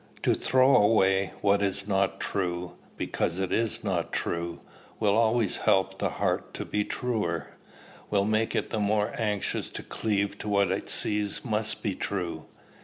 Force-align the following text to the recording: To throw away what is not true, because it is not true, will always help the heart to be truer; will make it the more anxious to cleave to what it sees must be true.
To 0.23 0.33
throw 0.33 0.75
away 0.77 1.33
what 1.41 1.61
is 1.61 1.85
not 1.87 2.19
true, 2.19 2.71
because 2.97 3.37
it 3.37 3.53
is 3.53 3.83
not 3.83 4.11
true, 4.11 4.59
will 4.99 5.15
always 5.15 5.57
help 5.57 5.99
the 5.99 6.09
heart 6.09 6.55
to 6.55 6.65
be 6.65 6.83
truer; 6.83 7.55
will 8.09 8.25
make 8.25 8.55
it 8.55 8.71
the 8.71 8.79
more 8.79 9.13
anxious 9.15 9.69
to 9.69 9.83
cleave 9.83 10.39
to 10.39 10.49
what 10.49 10.71
it 10.71 10.89
sees 10.89 11.45
must 11.45 11.83
be 11.83 11.93
true. 11.93 12.45